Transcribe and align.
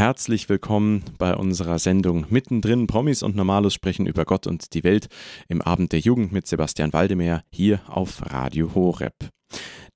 Herzlich 0.00 0.48
willkommen 0.48 1.04
bei 1.18 1.36
unserer 1.36 1.78
Sendung 1.78 2.24
Mittendrin. 2.30 2.86
Promis 2.86 3.22
und 3.22 3.36
Normalos 3.36 3.74
sprechen 3.74 4.06
über 4.06 4.24
Gott 4.24 4.46
und 4.46 4.72
die 4.72 4.82
Welt 4.82 5.08
im 5.46 5.60
Abend 5.60 5.92
der 5.92 6.00
Jugend 6.00 6.32
mit 6.32 6.46
Sebastian 6.46 6.94
Waldemar 6.94 7.44
hier 7.50 7.82
auf 7.86 8.22
Radio 8.32 8.74
Horeb. 8.74 9.12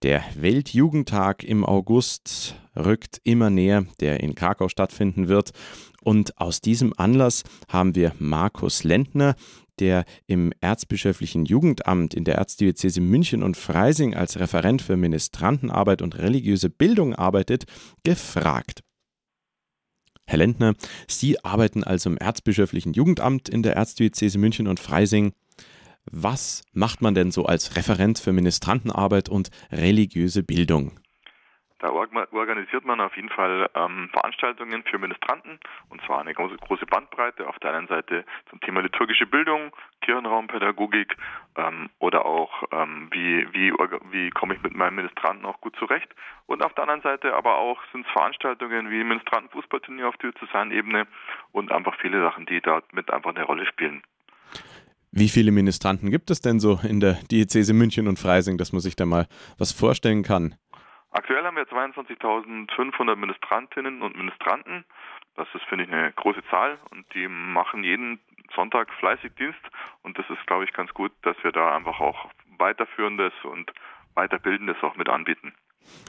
Der 0.03 0.23
Weltjugendtag 0.35 1.43
im 1.43 1.65
August 1.65 2.55
rückt 2.77 3.19
immer 3.25 3.49
näher, 3.49 3.87
der 4.01 4.21
in 4.21 4.35
Krakau 4.35 4.69
stattfinden 4.69 5.29
wird. 5.29 5.53
Und 6.03 6.39
aus 6.39 6.61
diesem 6.61 6.93
Anlass 6.99 7.43
haben 7.69 7.95
wir 7.95 8.13
Markus 8.19 8.85
Lentner, 8.85 9.37
der 9.79 10.05
im 10.27 10.53
Erzbischöflichen 10.61 11.47
Jugendamt 11.47 12.13
in 12.13 12.25
der 12.25 12.35
Erzdiözese 12.35 13.01
München 13.01 13.43
und 13.43 13.57
Freising 13.57 14.15
als 14.15 14.39
Referent 14.39 14.83
für 14.83 14.99
Ministrantenarbeit 14.99 16.03
und 16.03 16.19
religiöse 16.19 16.69
Bildung 16.69 17.15
arbeitet, 17.15 17.65
gefragt. 18.03 18.83
Herr 20.27 20.39
Lentner, 20.39 20.75
Sie 21.07 21.45
arbeiten 21.45 21.85
also 21.85 22.11
im 22.11 22.17
Erzbischöflichen 22.17 22.93
Jugendamt 22.93 23.49
in 23.49 23.63
der 23.63 23.77
Erzdiözese 23.77 24.39
München 24.39 24.67
und 24.67 24.81
Freising. 24.81 25.33
Was 26.07 26.63
macht 26.73 27.03
man 27.03 27.15
denn 27.15 27.31
so 27.31 27.47
als 27.47 27.77
Referent 27.77 28.19
für 28.19 28.33
Ministrantenarbeit 28.33 29.29
und 29.29 29.51
religiöse 29.71 30.43
Bildung? 30.43 30.99
Da 31.85 31.91
organisiert 31.91 32.87
man 32.87 32.99
auf 33.03 33.15
jeden 33.15 33.29
Fall 33.29 33.69
ähm, 33.75 34.09
Veranstaltungen 34.11 34.85
für 34.85 34.99
Ministranten 34.99 35.61
und 35.91 36.01
zwar 36.07 36.21
eine 36.21 36.33
große, 36.33 36.57
große 36.57 36.87
Bandbreite. 36.87 37.47
Auf 37.47 37.59
der 37.59 37.75
einen 37.75 37.89
Seite 37.89 38.25
zum 38.49 38.59
Thema 38.63 38.81
liturgische 38.81 39.27
Bildung, 39.27 39.71
Kirchenraumpädagogik 40.01 41.15
ähm, 41.57 41.91
oder 41.99 42.25
auch 42.25 42.63
ähm, 42.73 43.09
wie, 43.13 43.47
wie, 43.53 43.71
wie 44.13 44.31
komme 44.31 44.55
ich 44.55 44.63
mit 44.63 44.75
meinem 44.75 44.95
Ministranten 44.95 45.45
auch 45.45 45.61
gut 45.61 45.77
zurecht. 45.77 46.09
Und 46.47 46.65
auf 46.65 46.73
der 46.73 46.85
anderen 46.85 47.03
Seite 47.03 47.35
aber 47.35 47.59
auch 47.59 47.79
sind 47.93 48.07
es 48.07 48.13
Veranstaltungen 48.13 48.91
wie 48.91 49.05
Ministrantenfußballturnier 49.05 50.09
auf 50.09 50.17
Diözesanebene 50.17 51.07
und 51.53 51.71
einfach 51.71 51.97
viele 52.01 52.23
Sachen, 52.23 52.47
die 52.47 52.63
dort 52.63 52.95
mit 52.95 53.11
einfach 53.11 53.35
eine 53.35 53.45
Rolle 53.45 53.67
spielen. 53.67 54.03
Wie 55.13 55.29
viele 55.29 55.53
Ministranten 55.53 56.11
gibt 56.11 56.31
es 56.31 56.41
denn 56.41 56.61
so 56.61 56.81
in 56.83 57.01
der 57.01 57.19
Diözese 57.31 57.75
München 57.75 58.09
und 58.09 58.19
Freising, 58.19 58.57
dass 58.57 58.73
man 58.73 58.81
sich 58.81 58.97
da 58.97 59.05
mal 59.05 59.27
was 59.59 59.71
vorstellen 59.71 60.23
kann? 60.23 60.55
Aktuell 61.15 61.45
haben 61.45 61.57
wir 61.57 61.63
22.500 61.63 63.15
Ministrantinnen 63.15 64.03
und 64.03 64.17
Ministranten. 64.17 64.85
Das 65.37 65.47
ist, 65.55 65.63
finde 65.69 65.85
ich, 65.85 65.93
eine 65.93 66.13
große 66.13 66.43
Zahl 66.51 66.77
und 66.91 67.07
die 67.15 67.29
machen 67.29 67.85
jeden 67.85 68.19
Sonntag 68.55 68.93
fleißig 68.99 69.33
Dienst 69.39 69.61
und 70.03 70.19
das 70.19 70.29
ist, 70.29 70.45
glaube 70.49 70.65
ich, 70.65 70.73
ganz 70.73 70.93
gut, 70.93 71.13
dass 71.23 71.37
wir 71.45 71.53
da 71.53 71.75
einfach 71.77 72.01
auch 72.01 72.31
weiterführendes 72.59 73.33
und 73.45 73.71
weiterbildendes 74.15 74.77
auch 74.83 74.97
mit 74.97 75.09
anbieten. 75.09 75.55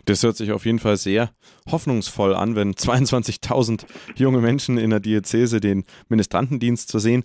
Das 0.05 0.23
hört 0.23 0.37
sich 0.37 0.51
auf 0.51 0.65
jeden 0.65 0.79
Fall 0.79 0.97
sehr 0.97 1.29
hoffnungsvoll 1.69 2.33
an, 2.33 2.55
wenn 2.55 2.73
22.000 2.73 3.85
junge 4.15 4.39
Menschen 4.39 4.79
in 4.79 4.89
der 4.89 4.99
Diözese 5.01 5.59
den 5.59 5.85
Ministrantendienst 6.09 6.89
zu 6.89 6.97
sehen. 6.97 7.23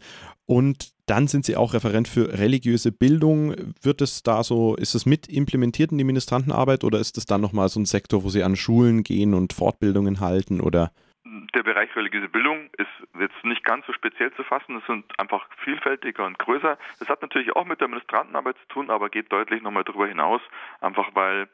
Und 0.50 0.90
dann 1.06 1.28
sind 1.28 1.44
Sie 1.44 1.56
auch 1.56 1.74
Referent 1.74 2.08
für 2.08 2.36
religiöse 2.40 2.90
Bildung. 2.90 3.54
Wird 3.82 4.00
es 4.00 4.24
da 4.24 4.42
so, 4.42 4.74
ist 4.74 4.96
es 4.96 5.06
mit 5.06 5.28
implementiert 5.28 5.92
in 5.92 5.98
die 5.98 6.02
Ministrantenarbeit 6.02 6.82
oder 6.82 6.98
ist 6.98 7.16
es 7.18 7.24
dann 7.24 7.40
nochmal 7.40 7.68
so 7.68 7.78
ein 7.78 7.84
Sektor, 7.84 8.24
wo 8.24 8.30
Sie 8.30 8.42
an 8.42 8.56
Schulen 8.56 9.04
gehen 9.04 9.32
und 9.32 9.52
Fortbildungen 9.52 10.18
halten 10.18 10.60
oder? 10.60 10.90
Der 11.54 11.62
Bereich 11.62 11.94
religiöse 11.94 12.28
Bildung 12.28 12.68
ist 12.78 12.90
jetzt 13.20 13.44
nicht 13.44 13.62
ganz 13.62 13.86
so 13.86 13.92
speziell 13.92 14.32
zu 14.32 14.42
fassen. 14.42 14.78
Es 14.78 14.86
sind 14.88 15.04
einfach 15.20 15.46
vielfältiger 15.62 16.26
und 16.26 16.36
größer. 16.40 16.76
Das 16.98 17.08
hat 17.08 17.22
natürlich 17.22 17.54
auch 17.54 17.64
mit 17.64 17.80
der 17.80 17.86
Ministrantenarbeit 17.86 18.56
zu 18.62 18.74
tun, 18.74 18.90
aber 18.90 19.08
geht 19.08 19.30
deutlich 19.30 19.62
nochmal 19.62 19.84
darüber 19.84 20.08
hinaus, 20.08 20.40
einfach 20.80 21.10
weil 21.14 21.46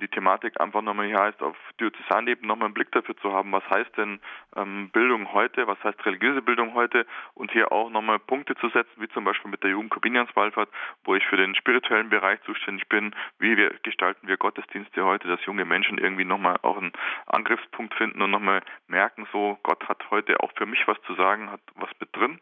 die 0.00 0.08
Thematik 0.08 0.60
einfach 0.60 0.82
nochmal 0.82 1.06
hier 1.06 1.18
heißt, 1.18 1.42
auf 1.42 1.56
Diözesanebene 1.80 2.46
nochmal 2.46 2.66
einen 2.66 2.74
Blick 2.74 2.92
dafür 2.92 3.16
zu 3.18 3.32
haben, 3.32 3.52
was 3.52 3.68
heißt 3.70 3.96
denn 3.96 4.20
ähm, 4.56 4.90
Bildung 4.90 5.32
heute, 5.32 5.66
was 5.66 5.82
heißt 5.82 6.04
religiöse 6.04 6.42
Bildung 6.42 6.74
heute 6.74 7.06
und 7.34 7.50
hier 7.52 7.72
auch 7.72 7.88
nochmal 7.90 8.18
Punkte 8.18 8.54
zu 8.56 8.68
setzen, 8.68 9.00
wie 9.00 9.08
zum 9.08 9.24
Beispiel 9.24 9.50
mit 9.50 9.62
der 9.62 9.70
Jugend 9.70 9.90
Korbinianswallfahrt, 9.90 10.68
wo 11.04 11.14
ich 11.14 11.24
für 11.26 11.36
den 11.36 11.54
spirituellen 11.54 12.10
Bereich 12.10 12.42
zuständig 12.42 12.88
bin, 12.88 13.14
wie 13.38 13.56
wir 13.56 13.70
gestalten 13.82 14.28
wir 14.28 14.36
Gottesdienste 14.36 15.04
heute, 15.04 15.28
dass 15.28 15.44
junge 15.46 15.64
Menschen 15.64 15.98
irgendwie 15.98 16.24
nochmal 16.24 16.58
auch 16.62 16.76
einen 16.76 16.92
Angriffspunkt 17.26 17.94
finden 17.94 18.20
und 18.22 18.30
nochmal 18.30 18.62
merken, 18.88 19.26
so 19.32 19.58
Gott 19.62 19.88
hat 19.88 20.10
heute 20.10 20.40
auch 20.40 20.52
für 20.56 20.66
mich 20.66 20.86
was 20.86 21.00
zu 21.02 21.14
sagen, 21.14 21.50
hat 21.50 21.60
was 21.76 21.90
mit 22.00 22.14
drin. 22.14 22.40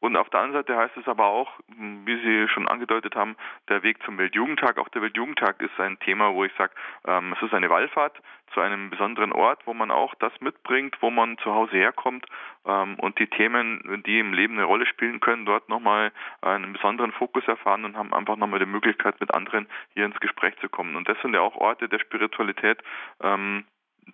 Und 0.00 0.16
auf 0.16 0.30
der 0.30 0.40
anderen 0.40 0.62
Seite 0.62 0.76
heißt 0.76 0.96
es 0.96 1.08
aber 1.08 1.26
auch, 1.26 1.50
wie 1.66 2.16
Sie 2.22 2.48
schon 2.48 2.68
angedeutet 2.68 3.16
haben, 3.16 3.36
der 3.68 3.82
Weg 3.82 4.00
zum 4.04 4.16
Weltjugendtag. 4.16 4.78
Auch 4.78 4.88
der 4.90 5.02
Weltjugendtag 5.02 5.60
ist 5.60 5.78
ein 5.80 5.98
Thema, 5.98 6.34
wo 6.34 6.44
ich 6.44 6.52
sage, 6.56 6.72
ähm, 7.06 7.34
es 7.36 7.42
ist 7.42 7.52
eine 7.52 7.68
Wallfahrt 7.68 8.20
zu 8.54 8.60
einem 8.60 8.90
besonderen 8.90 9.32
Ort, 9.32 9.66
wo 9.66 9.74
man 9.74 9.90
auch 9.90 10.14
das 10.16 10.32
mitbringt, 10.40 10.96
wo 11.00 11.10
man 11.10 11.36
zu 11.38 11.52
Hause 11.52 11.76
herkommt 11.76 12.26
ähm, 12.64 12.94
und 13.00 13.18
die 13.18 13.26
Themen, 13.26 14.02
die 14.06 14.20
im 14.20 14.32
Leben 14.32 14.54
eine 14.54 14.64
Rolle 14.64 14.86
spielen 14.86 15.20
können, 15.20 15.44
dort 15.44 15.68
nochmal 15.68 16.12
einen 16.42 16.72
besonderen 16.72 17.12
Fokus 17.12 17.46
erfahren 17.48 17.84
und 17.84 17.96
haben 17.96 18.14
einfach 18.14 18.36
nochmal 18.36 18.60
die 18.60 18.66
Möglichkeit, 18.66 19.20
mit 19.20 19.34
anderen 19.34 19.68
hier 19.94 20.04
ins 20.04 20.20
Gespräch 20.20 20.56
zu 20.60 20.68
kommen. 20.68 20.94
Und 20.94 21.08
das 21.08 21.20
sind 21.22 21.34
ja 21.34 21.40
auch 21.40 21.56
Orte 21.56 21.88
der 21.88 21.98
Spiritualität, 21.98 22.78
ähm, 23.20 23.64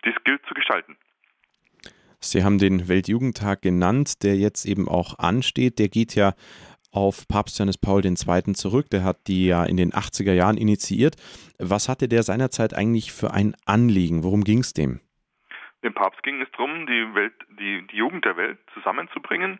die 0.03 0.09
es 0.09 0.23
gilt 0.23 0.45
zu 0.47 0.55
gestalten. 0.55 0.97
Sie 2.31 2.43
haben 2.43 2.57
den 2.57 2.87
Weltjugendtag 2.87 3.61
genannt, 3.61 4.23
der 4.23 4.35
jetzt 4.35 4.65
eben 4.65 4.87
auch 4.87 5.19
ansteht. 5.19 5.79
Der 5.79 5.89
geht 5.89 6.15
ja 6.15 6.33
auf 6.91 7.27
Papst 7.27 7.59
Johannes 7.59 7.77
Paul 7.77 8.03
II. 8.05 8.53
zurück. 8.53 8.89
Der 8.89 9.03
hat 9.03 9.27
die 9.27 9.47
ja 9.47 9.63
in 9.63 9.77
den 9.77 9.91
80er 9.91 10.33
Jahren 10.33 10.57
initiiert. 10.57 11.15
Was 11.59 11.89
hatte 11.89 12.07
der 12.07 12.23
seinerzeit 12.23 12.73
eigentlich 12.73 13.11
für 13.11 13.31
ein 13.31 13.55
Anliegen? 13.65 14.23
Worum 14.23 14.43
ging 14.43 14.59
es 14.59 14.73
dem? 14.73 15.01
Dem 15.83 15.93
Papst 15.93 16.23
ging 16.23 16.41
es 16.41 16.49
darum, 16.51 16.87
die, 16.87 17.13
Welt, 17.13 17.33
die, 17.59 17.85
die 17.87 17.97
Jugend 17.97 18.25
der 18.25 18.37
Welt 18.37 18.57
zusammenzubringen 18.73 19.59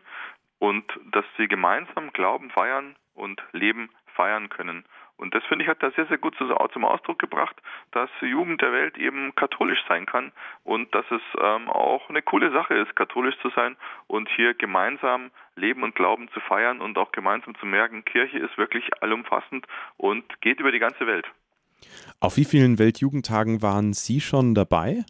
und 0.58 0.84
dass 1.12 1.24
sie 1.36 1.46
gemeinsam 1.46 2.12
Glauben 2.12 2.50
feiern 2.50 2.96
und 3.14 3.40
Leben 3.52 3.90
feiern 4.16 4.48
können. 4.48 4.84
Und 5.18 5.34
das 5.34 5.42
finde 5.44 5.64
ich 5.64 5.70
hat 5.70 5.82
er 5.82 5.92
sehr, 5.92 6.06
sehr 6.06 6.18
gut 6.18 6.36
zum 6.36 6.84
Ausdruck 6.84 7.18
gebracht, 7.18 7.56
dass 7.92 8.10
Jugend 8.20 8.60
der 8.60 8.72
Welt 8.72 8.98
eben 8.98 9.34
katholisch 9.34 9.82
sein 9.88 10.04
kann 10.04 10.32
und 10.62 10.94
dass 10.94 11.06
es 11.10 11.22
ähm, 11.40 11.70
auch 11.70 12.08
eine 12.10 12.20
coole 12.22 12.50
Sache 12.52 12.74
ist, 12.74 12.94
katholisch 12.96 13.36
zu 13.40 13.48
sein 13.50 13.76
und 14.08 14.28
hier 14.36 14.52
gemeinsam 14.54 15.30
Leben 15.54 15.82
und 15.82 15.94
Glauben 15.94 16.28
zu 16.32 16.40
feiern 16.40 16.80
und 16.80 16.98
auch 16.98 17.12
gemeinsam 17.12 17.54
zu 17.56 17.64
merken, 17.64 18.04
Kirche 18.04 18.38
ist 18.38 18.58
wirklich 18.58 19.02
allumfassend 19.02 19.66
und 19.96 20.40
geht 20.42 20.60
über 20.60 20.70
die 20.70 20.78
ganze 20.78 21.06
Welt. 21.06 21.26
Auf 22.20 22.36
wie 22.36 22.44
vielen 22.44 22.78
Weltjugendtagen 22.78 23.62
waren 23.62 23.94
Sie 23.94 24.20
schon 24.20 24.54
dabei? 24.54 25.04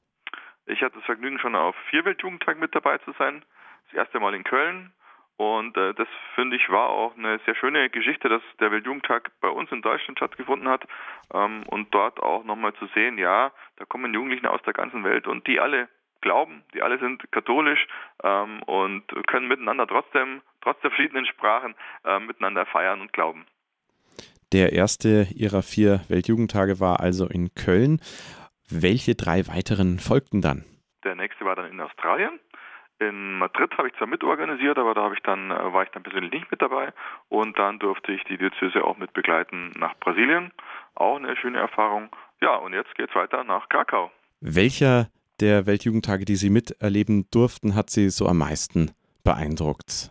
Ich 0.66 0.82
hatte 0.82 0.96
das 0.96 1.04
Vergnügen, 1.04 1.38
schon 1.38 1.54
auf 1.54 1.76
vier 1.90 2.04
Weltjugendtagen 2.04 2.60
mit 2.60 2.74
dabei 2.74 2.98
zu 2.98 3.12
sein. 3.18 3.44
Das 3.86 3.94
erste 3.94 4.18
Mal 4.18 4.34
in 4.34 4.44
Köln, 4.44 4.92
und 5.36 5.76
äh, 5.76 5.92
das 5.94 6.08
finde 6.34 6.56
ich 6.56 6.68
war 6.70 6.88
auch 6.88 7.16
eine 7.16 7.38
sehr 7.44 7.54
schöne 7.54 7.90
Geschichte, 7.90 8.28
dass 8.28 8.42
der 8.58 8.70
Weltjugendtag 8.70 9.30
bei 9.40 9.48
uns 9.48 9.70
in 9.70 9.82
Deutschland 9.82 10.18
stattgefunden 10.18 10.68
hat 10.68 10.86
ähm, 11.32 11.64
und 11.68 11.92
dort 11.94 12.20
auch 12.20 12.44
nochmal 12.44 12.74
zu 12.74 12.86
sehen, 12.94 13.18
ja, 13.18 13.52
da 13.76 13.84
kommen 13.84 14.14
Jugendlichen 14.14 14.46
aus 14.46 14.62
der 14.62 14.72
ganzen 14.72 15.04
Welt 15.04 15.26
und 15.26 15.46
die 15.46 15.60
alle 15.60 15.88
glauben, 16.22 16.64
die 16.74 16.82
alle 16.82 16.98
sind 16.98 17.30
katholisch 17.32 17.86
ähm, 18.24 18.62
und 18.64 19.04
können 19.26 19.48
miteinander 19.48 19.86
trotzdem, 19.86 20.40
trotz 20.62 20.80
der 20.80 20.90
verschiedenen 20.90 21.26
Sprachen, 21.26 21.74
äh, 22.04 22.18
miteinander 22.18 22.64
feiern 22.66 23.00
und 23.00 23.12
glauben. 23.12 23.44
Der 24.52 24.72
erste 24.72 25.26
ihrer 25.34 25.62
vier 25.62 26.00
Weltjugendtage 26.08 26.80
war 26.80 27.00
also 27.00 27.26
in 27.26 27.54
Köln. 27.54 28.00
Welche 28.70 29.14
drei 29.14 29.46
weiteren 29.48 29.98
folgten 29.98 30.40
dann? 30.40 30.64
Der 31.04 31.14
nächste 31.14 31.44
war 31.44 31.56
dann 31.56 31.70
in 31.70 31.80
Australien. 31.80 32.40
In 32.98 33.38
Madrid 33.38 33.76
habe 33.76 33.88
ich 33.88 33.94
zwar 33.96 34.06
mitorganisiert, 34.06 34.78
aber 34.78 34.94
da 34.94 35.02
habe 35.02 35.14
ich 35.14 35.22
dann, 35.22 35.50
äh, 35.50 35.72
war 35.72 35.82
ich 35.82 35.90
dann 35.90 36.02
persönlich 36.02 36.32
nicht 36.32 36.50
mit 36.50 36.62
dabei. 36.62 36.92
Und 37.28 37.58
dann 37.58 37.78
durfte 37.78 38.12
ich 38.12 38.24
die 38.24 38.38
Diözese 38.38 38.82
auch 38.82 38.96
mit 38.96 39.12
begleiten 39.12 39.72
nach 39.76 39.94
Brasilien. 39.98 40.52
Auch 40.94 41.16
eine 41.16 41.36
schöne 41.36 41.58
Erfahrung. 41.58 42.08
Ja, 42.40 42.56
und 42.56 42.72
jetzt 42.72 42.94
geht 42.94 43.10
es 43.10 43.14
weiter 43.14 43.44
nach 43.44 43.68
Krakau. 43.68 44.10
Welcher 44.40 45.08
der 45.40 45.66
Weltjugendtage, 45.66 46.24
die 46.24 46.36
Sie 46.36 46.50
miterleben 46.50 47.26
durften, 47.30 47.74
hat 47.74 47.90
Sie 47.90 48.08
so 48.08 48.26
am 48.26 48.38
meisten 48.38 48.92
beeindruckt? 49.24 50.10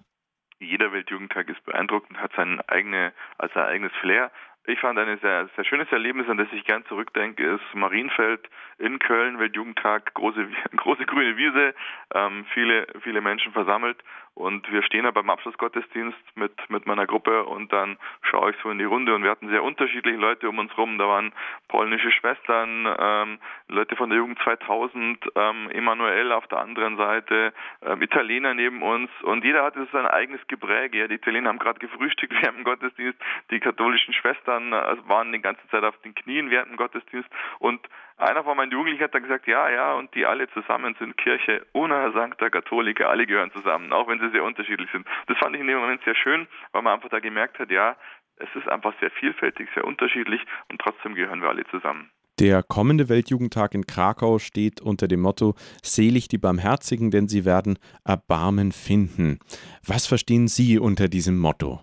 Jeder 0.59 0.91
Weltjugendtag 0.91 1.49
ist 1.49 1.63
beeindruckend, 1.65 2.19
hat 2.19 2.31
sein, 2.35 2.61
eigene, 2.67 3.13
also 3.37 3.53
sein 3.55 3.65
eigenes 3.65 3.91
Flair. 4.01 4.31
Ich 4.67 4.79
fand 4.79 4.97
ein 4.97 5.19
sehr, 5.19 5.49
sehr 5.55 5.65
schönes 5.65 5.91
Erlebnis, 5.91 6.27
an 6.27 6.37
das 6.37 6.47
ich 6.51 6.65
gern 6.65 6.85
zurückdenke, 6.85 7.55
ist 7.55 7.75
Marienfeld 7.75 8.47
in 8.77 8.99
Köln, 8.99 9.39
Weltjugendtag, 9.39 10.13
große, 10.13 10.47
große 10.75 11.05
grüne 11.05 11.37
Wiese, 11.37 11.73
ähm, 12.13 12.45
viele, 12.53 12.87
viele 13.01 13.21
Menschen 13.21 13.51
versammelt. 13.53 13.97
Und 14.35 14.69
wir 14.69 14.83
stehen 14.83 15.05
da 15.05 15.11
beim 15.11 15.29
Abschlussgottesdienst 15.29 16.17
mit, 16.35 16.51
mit 16.69 16.85
meiner 16.85 17.07
Gruppe 17.07 17.45
und 17.45 17.71
dann 17.71 17.97
schaue 18.21 18.51
ich 18.51 18.57
so 18.61 18.69
in 18.69 18.77
die 18.77 18.83
Runde. 18.83 19.15
Und 19.15 19.23
wir 19.23 19.31
hatten 19.31 19.47
sehr 19.47 19.63
unterschiedliche 19.63 20.17
Leute 20.17 20.49
um 20.49 20.59
uns 20.59 20.77
rum. 20.77 20.97
Da 20.97 21.07
waren 21.07 21.31
polnische 21.69 22.11
Schwestern, 22.11 22.85
ähm, 22.99 23.39
Leute 23.69 23.95
von 23.95 24.09
der 24.09 24.19
Jugend 24.19 24.37
2000, 24.43 25.23
ähm, 25.35 25.69
Emanuel 25.71 26.33
auf 26.33 26.47
der 26.47 26.59
anderen 26.59 26.97
Seite, 26.97 27.53
ähm, 27.81 28.01
Italiener 28.01 28.53
neben 28.53 28.81
uns. 28.81 29.09
Und 29.23 29.45
jeder 29.45 29.63
hatte 29.63 29.87
sein 29.93 30.05
eigenes 30.05 30.45
Gepräge. 30.47 30.97
Ja, 30.97 31.07
die 31.07 31.15
Italiener 31.15 31.47
haben 31.47 31.59
gerade 31.59 31.79
gefrühstückt 31.79 32.33
während 32.41 32.57
dem 32.57 32.63
Gottesdienst, 32.65 33.17
die 33.51 33.61
katholischen 33.61 34.13
Schwestern 34.13 34.73
also 34.73 35.07
waren 35.07 35.31
die 35.31 35.41
ganze 35.41 35.65
Zeit 35.69 35.85
auf 35.85 35.97
den 36.01 36.13
Knien 36.13 36.49
während 36.49 36.71
dem 36.71 36.77
Gottesdienst. 36.77 37.29
Und 37.59 37.79
einer 38.17 38.43
von 38.43 38.57
meinen 38.57 38.71
Jugendlichen 38.71 39.03
hat 39.03 39.13
dann 39.13 39.23
gesagt, 39.23 39.47
ja, 39.47 39.69
ja, 39.69 39.93
und 39.93 40.13
die 40.15 40.25
alle 40.25 40.47
zusammen 40.49 40.95
sind 40.99 41.17
Kirche 41.17 41.65
una 41.73 42.11
sancta 42.11 42.49
Katholika, 42.49 43.05
alle 43.05 43.25
gehören 43.25 43.51
zusammen, 43.51 43.91
auch 43.91 44.07
wenn 44.07 44.19
sie 44.19 44.29
sehr 44.31 44.43
unterschiedlich 44.43 44.89
sind. 44.91 45.05
Das 45.27 45.37
fand 45.37 45.55
ich 45.55 45.61
in 45.61 45.67
dem 45.67 45.79
Moment 45.79 46.01
sehr 46.03 46.15
schön, 46.15 46.47
weil 46.71 46.81
man 46.81 46.93
einfach 46.93 47.09
da 47.09 47.19
gemerkt 47.19 47.59
hat, 47.59 47.71
ja, 47.71 47.95
es 48.37 48.49
ist 48.55 48.67
einfach 48.67 48.93
sehr 48.99 49.11
vielfältig, 49.11 49.69
sehr 49.73 49.85
unterschiedlich 49.85 50.41
und 50.69 50.79
trotzdem 50.79 51.15
gehören 51.15 51.41
wir 51.41 51.49
alle 51.49 51.65
zusammen. 51.65 52.09
Der 52.39 52.63
kommende 52.63 53.07
Weltjugendtag 53.07 53.73
in 53.73 53.87
Krakau 53.87 54.39
steht 54.39 54.81
unter 54.81 55.07
dem 55.07 55.21
Motto 55.21 55.53
Selig 55.81 56.27
die 56.27 56.37
Barmherzigen, 56.37 57.09
denn 57.09 57.29
sie 57.29 57.45
werden 57.45 57.79
Erbarmen 58.03 58.73
finden. 58.73 59.39
Was 59.87 60.05
verstehen 60.05 60.49
Sie 60.49 60.77
unter 60.77 61.07
diesem 61.07 61.39
Motto? 61.39 61.79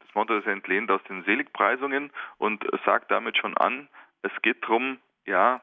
Das 0.00 0.12
Motto 0.16 0.36
ist 0.36 0.46
entlehnt 0.48 0.90
aus 0.90 1.00
den 1.08 1.22
Seligpreisungen 1.22 2.10
und 2.38 2.64
sagt 2.84 3.12
damit 3.12 3.36
schon 3.36 3.56
an, 3.56 3.88
es 4.22 4.32
geht 4.42 4.60
darum, 4.64 4.98
ja, 5.26 5.60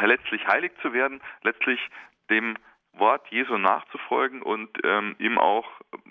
letztlich 0.00 0.46
heilig 0.46 0.72
zu 0.80 0.92
werden, 0.92 1.20
letztlich 1.42 1.80
dem 2.30 2.56
Wort 2.94 3.26
Jesu 3.28 3.56
nachzufolgen 3.56 4.42
und 4.42 4.68
ähm, 4.84 5.16
ihm 5.18 5.38
auch 5.38 5.66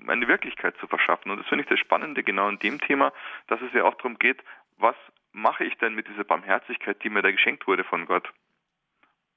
eine 0.08 0.28
Wirklichkeit 0.28 0.76
zu 0.78 0.88
verschaffen. 0.88 1.32
Und 1.32 1.40
das 1.40 1.48
finde 1.48 1.64
ich 1.64 1.70
das 1.70 1.80
Spannende 1.80 2.24
genau 2.24 2.50
in 2.50 2.60
dem 2.60 2.80
Thema, 2.82 3.14
dass 3.48 3.62
es 3.62 3.72
ja 3.74 3.84
auch 3.84 3.96
darum 3.96 4.18
geht, 4.18 4.44
was 4.78 4.96
mache 5.32 5.64
ich 5.64 5.78
denn 5.78 5.94
mit 5.94 6.08
dieser 6.08 6.24
Barmherzigkeit, 6.24 7.04
die 7.04 7.10
mir 7.10 7.22
da 7.22 7.32
geschenkt 7.32 7.68
wurde 7.68 7.84
von 7.84 8.06
Gott? 8.06 8.28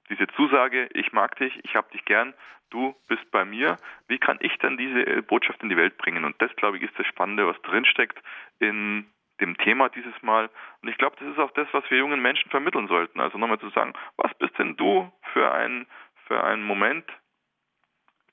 Diese 0.08 0.26
Zusage, 0.28 0.88
ich 0.94 1.12
mag 1.12 1.36
dich, 1.36 1.58
ich 1.64 1.76
habe 1.76 1.90
dich 1.92 2.04
gern, 2.04 2.34
du 2.70 2.94
bist 3.08 3.30
bei 3.30 3.44
mir. 3.44 3.78
Wie 4.08 4.18
kann 4.18 4.38
ich 4.40 4.56
dann 4.58 4.76
diese 4.76 5.22
Botschaft 5.22 5.62
in 5.62 5.68
die 5.68 5.76
Welt 5.76 5.96
bringen? 5.98 6.24
Und 6.24 6.40
das, 6.40 6.54
glaube 6.56 6.78
ich, 6.78 6.82
ist 6.82 6.98
das 6.98 7.06
Spannende, 7.06 7.46
was 7.46 7.60
drinsteckt 7.62 8.18
in 8.58 9.06
dem 9.40 9.56
Thema 9.58 9.88
dieses 9.88 10.14
Mal. 10.22 10.50
Und 10.82 10.88
ich 10.88 10.98
glaube, 10.98 11.16
das 11.18 11.28
ist 11.28 11.38
auch 11.38 11.50
das, 11.52 11.68
was 11.72 11.88
wir 11.90 11.98
jungen 11.98 12.22
Menschen 12.22 12.50
vermitteln 12.50 12.88
sollten. 12.88 13.20
Also 13.20 13.38
nochmal 13.38 13.58
zu 13.58 13.70
sagen, 13.70 13.92
was 14.16 14.32
bist 14.34 14.58
denn 14.58 14.76
du 14.76 15.10
für 15.32 15.52
ein, 15.52 15.86
für 16.26 16.42
einen 16.42 16.62
Moment, 16.62 17.04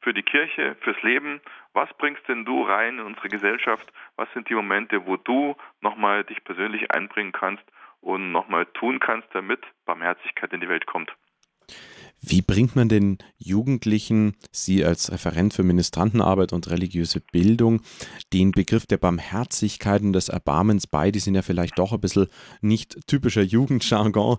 für 0.02 0.14
die 0.14 0.24
Kirche, 0.24 0.76
fürs 0.82 1.02
Leben? 1.02 1.42
Was 1.74 1.92
bringst 1.98 2.28
denn 2.28 2.46
du 2.46 2.64
rein 2.64 3.00
in 3.00 3.06
unsere 3.06 3.30
Gesellschaft? 3.30 3.92
Was 4.16 4.32
sind 4.34 4.50
die 4.50 4.56
Momente, 4.56 5.06
wo 5.06 5.18
du 5.18 5.56
nochmal 5.82 6.24
dich 6.24 6.44
persönlich 6.44 6.92
einbringen 6.92 7.32
kannst 7.32 7.64
und 8.02 8.32
nochmal 8.32 8.66
tun 8.66 9.00
kannst, 9.00 9.28
damit 9.34 9.64
Barmherzigkeit 9.86 10.52
in 10.54 10.62
die 10.62 10.70
Welt 10.70 10.86
kommt? 10.86 11.14
Wie 12.24 12.44
bringt 12.44 12.76
man 12.76 12.88
den 12.88 13.18
Jugendlichen, 13.38 14.36
Sie 14.52 14.86
als 14.86 15.12
Referent 15.12 15.56
für 15.56 15.64
Ministrantenarbeit 15.64 16.54
und 16.54 16.70
religiöse 16.70 17.20
Bildung, 17.32 17.82
den 18.32 18.52
Begriff 18.52 18.86
der 18.86 18.98
Barmherzigkeit 18.98 20.04
und 20.04 20.14
des 20.14 20.30
Erbarmens 20.30 20.86
bei? 20.86 21.10
Die 21.10 21.20
sind 21.20 21.34
ja 21.34 21.42
vielleicht 21.42 21.80
doch 21.80 21.94
ein 21.94 22.00
bisschen 22.00 22.28
nicht 22.62 23.00
typischer 23.08 23.42
Jugendjargon. 23.42 24.38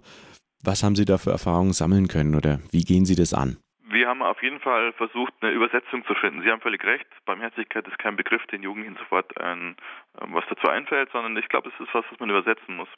Was 0.63 0.85
haben 0.85 0.95
Sie 0.95 1.05
da 1.05 1.19
für 1.19 1.33
Erfahrungen 1.33 1.73
sammeln 1.73 2.07
können 2.07 2.37
oder 2.37 2.61
wie 2.71 2.85
gehen 2.85 3.05
Sie 3.05 3.17
das 3.17 3.35
an? 3.35 3.57
Wir 3.93 4.09
haben 4.09 4.23
auf 4.23 4.43
jeden 4.43 4.59
Fall 4.59 4.95
versucht, 4.95 5.35
eine 5.43 5.53
Übersetzung 5.53 6.03
zu 6.07 6.15
finden. 6.15 6.41
Sie 6.41 6.51
haben 6.51 6.63
völlig 6.63 6.83
recht. 6.83 7.07
Barmherzigkeit 7.27 7.87
ist 7.87 7.99
kein 7.99 8.17
Begriff, 8.17 8.45
den 8.47 8.63
Jugendlichen 8.63 8.97
sofort 8.97 9.39
ein, 9.39 9.77
ähm, 10.21 10.33
was 10.33 10.45
dazu 10.49 10.69
einfällt, 10.69 11.11
sondern 11.13 11.37
ich 11.37 11.47
glaube, 11.49 11.69
es 11.69 11.79
ist 11.79 11.93
was, 11.93 12.05
was 12.11 12.19
man 12.19 12.31
übersetzen 12.31 12.77
muss. 12.77 12.89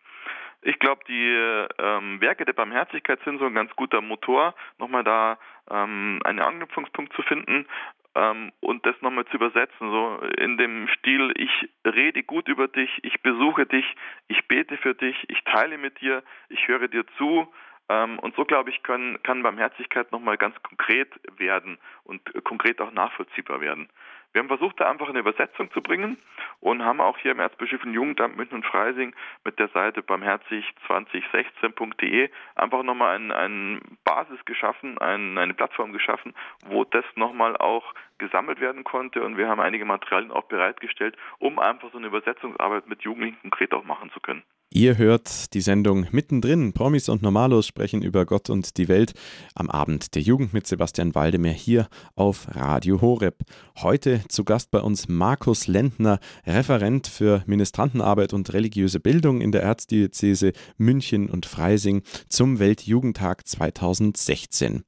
Ich 0.62 0.79
glaube, 0.79 1.02
die 1.08 1.35
ähm, 1.79 2.20
Werke 2.20 2.44
der 2.44 2.52
Barmherzigkeit 2.52 3.19
sind 3.25 3.41
so 3.41 3.46
ein 3.46 3.55
ganz 3.55 3.75
guter 3.75 4.00
Motor, 4.00 4.55
nochmal 4.79 5.02
da 5.02 5.37
ähm, 5.69 6.20
einen 6.25 6.38
Anknüpfungspunkt 6.38 7.12
zu 7.14 7.23
finden 7.23 7.67
ähm, 8.14 8.52
und 8.61 8.87
das 8.87 8.94
nochmal 9.00 9.25
zu 9.26 9.37
übersetzen, 9.37 9.91
so 9.91 10.20
in 10.38 10.56
dem 10.58 10.87
Stil, 10.99 11.32
ich 11.37 11.70
rede 11.85 12.23
gut 12.23 12.46
über 12.46 12.69
dich, 12.69 12.91
ich 13.02 13.20
besuche 13.20 13.67
dich, 13.67 13.85
ich 14.29 14.46
bete 14.46 14.76
für 14.76 14.94
dich, 14.94 15.17
ich 15.29 15.43
teile 15.43 15.76
mit 15.76 16.00
dir, 16.00 16.23
ich 16.49 16.69
höre 16.69 16.87
dir 16.87 17.05
zu, 17.19 17.52
und 17.89 18.35
so, 18.35 18.45
glaube 18.45 18.71
ich, 18.71 18.83
kann, 18.83 19.19
kann 19.23 19.43
Barmherzigkeit 19.43 20.11
nochmal 20.11 20.39
ganz 20.39 20.61
konkret 20.63 21.09
werden 21.39 21.79
und 22.05 22.23
konkret 22.45 22.81
auch 22.81 22.93
nachvollziehbar 22.93 23.61
werden. 23.61 23.89
Wir 24.35 24.41
haben 24.41 24.49
versucht, 24.49 24.79
da 24.81 24.91
einfach 24.91 25.09
eine 25.09 25.21
Übersetzung 25.21 25.71
zu 25.71 25.81
bringen 25.81 26.19
und 26.59 26.85
haben 26.85 27.01
auch 27.01 27.17
hier 27.19 27.31
im 27.31 27.39
Erzbischöflichen 27.39 27.95
Jugendamt 27.95 28.37
München 28.37 28.57
und 28.57 28.67
Freising 28.67 29.15
mit 29.45 29.61
der 29.61 29.69
Seite 29.69 30.01
barmherzig2016.de 30.01 32.31
einfach 32.57 32.83
nochmal 32.83 33.15
eine 33.15 33.37
ein 33.37 33.81
Basis 34.03 34.45
geschaffen, 34.45 34.99
ein, 34.99 35.39
eine 35.39 35.55
Plattform 35.55 35.93
geschaffen, 35.93 36.35
wo 36.67 36.83
das 36.83 37.05
nochmal 37.15 37.57
auch 37.57 37.95
gesammelt 38.19 38.61
werden 38.61 38.83
konnte 38.83 39.23
und 39.23 39.37
wir 39.37 39.47
haben 39.49 39.61
einige 39.61 39.85
Materialien 39.85 40.33
auch 40.33 40.47
bereitgestellt, 40.47 41.17
um 41.39 41.61
einfach 41.61 41.93
so 41.93 41.99
eine 41.99 42.09
Übersetzungsarbeit 42.09 42.89
mit 42.89 43.03
Jugendlichen 43.03 43.41
konkret 43.41 43.73
auch 43.73 43.85
machen 43.85 44.11
zu 44.11 44.19
können. 44.19 44.43
Ihr 44.76 44.99
hört 44.99 45.55
die 45.55 45.61
Sendung 45.61 46.09
mittendrin. 46.11 46.73
Promis 46.73 47.09
und 47.09 47.23
Normalos 47.23 47.65
sprechen 47.65 48.03
über 48.03 48.26
Gott 48.26 48.50
und 48.50 48.76
die 48.76 48.88
Welt 48.88 49.12
am 49.55 49.71
Abend 49.71 50.17
der 50.17 50.23
Jugend 50.23 50.53
mit 50.53 50.67
Sebastian 50.67 51.15
Waldemar 51.15 51.53
hier 51.53 51.87
auf 52.17 52.49
Radio 52.50 53.00
Horeb. 53.00 53.44
Heute 53.79 54.23
zu 54.29 54.43
Gast 54.43 54.73
bei 54.73 54.81
uns 54.81 55.06
Markus 55.06 55.69
Lendner, 55.69 56.19
Referent 56.44 57.06
für 57.06 57.44
Ministrantenarbeit 57.47 58.32
und 58.32 58.53
religiöse 58.53 58.99
Bildung 58.99 59.43
in 59.43 59.53
der 59.53 59.62
Erzdiözese 59.62 60.53
München 60.77 61.31
und 61.31 61.47
Freising 61.47 62.03
zum 62.29 62.59
Weltjugendtag 62.59 63.47
2016. 63.47 64.82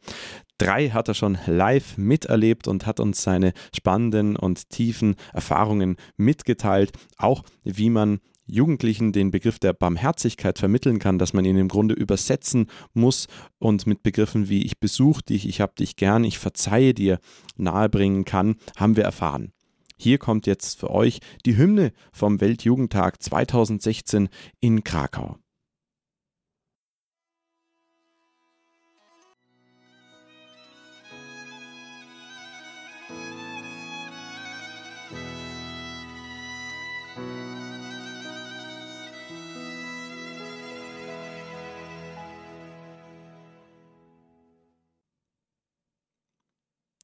Drei 0.59 0.91
hat 0.91 1.07
er 1.07 1.15
schon 1.15 1.39
live 1.47 1.97
miterlebt 1.97 2.67
und 2.67 2.87
hat 2.87 2.99
uns 2.99 3.23
seine 3.23 3.53
spannenden 3.73 4.35
und 4.35 4.69
tiefen 4.69 5.15
Erfahrungen 5.33 5.95
mitgeteilt, 6.17 6.91
auch 7.19 7.45
wie 7.63 7.91
man 7.91 8.19
Jugendlichen 8.47 9.13
den 9.13 9.31
Begriff 9.31 9.59
der 9.59 9.73
Barmherzigkeit 9.73 10.59
vermitteln 10.59 10.99
kann, 10.99 11.19
dass 11.19 11.33
man 11.33 11.45
ihn 11.45 11.57
im 11.57 11.69
Grunde 11.69 11.95
übersetzen 11.95 12.67
muss 12.95 13.27
und 13.59 13.87
mit 13.87 14.03
Begriffen 14.03 14.49
wie 14.49 14.65
ich 14.65 14.79
besuche 14.79 15.23
dich, 15.23 15.49
ich 15.49 15.61
habe 15.61 15.75
dich 15.79 15.97
gern, 15.97 16.25
ich 16.25 16.39
verzeihe 16.39 16.95
dir 16.95 17.19
nahebringen 17.57 18.25
kann, 18.25 18.57
haben 18.77 18.97
wir 18.97 19.05
erfahren. 19.05 19.53
Hier 19.99 20.19
kommt 20.19 20.47
jetzt 20.47 20.79
für 20.79 20.91
euch 20.91 21.21
die 21.45 21.57
Hymne 21.57 21.93
vom 22.13 22.41
Weltjugendtag 22.41 23.23
2016 23.23 24.29
in 24.61 24.85
Krakau. 24.85 25.39